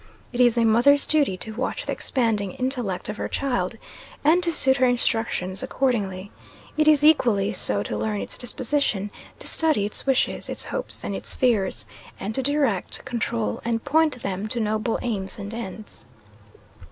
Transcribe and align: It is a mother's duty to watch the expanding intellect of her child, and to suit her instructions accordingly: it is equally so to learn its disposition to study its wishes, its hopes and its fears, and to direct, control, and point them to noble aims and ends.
It 0.33 0.39
is 0.39 0.57
a 0.57 0.65
mother's 0.65 1.05
duty 1.05 1.37
to 1.37 1.53
watch 1.53 1.85
the 1.85 1.91
expanding 1.91 2.53
intellect 2.53 3.07
of 3.07 3.17
her 3.17 3.27
child, 3.27 3.75
and 4.23 4.41
to 4.41 4.51
suit 4.51 4.77
her 4.77 4.85
instructions 4.87 5.61
accordingly: 5.61 6.31
it 6.75 6.87
is 6.87 7.03
equally 7.03 7.53
so 7.53 7.83
to 7.83 7.95
learn 7.95 8.19
its 8.19 8.35
disposition 8.35 9.11
to 9.37 9.47
study 9.47 9.85
its 9.85 10.07
wishes, 10.07 10.49
its 10.49 10.65
hopes 10.65 11.03
and 11.03 11.15
its 11.15 11.35
fears, 11.35 11.85
and 12.19 12.33
to 12.33 12.41
direct, 12.41 13.05
control, 13.05 13.61
and 13.63 13.83
point 13.85 14.23
them 14.23 14.47
to 14.47 14.59
noble 14.59 14.97
aims 15.03 15.37
and 15.37 15.53
ends. 15.53 16.07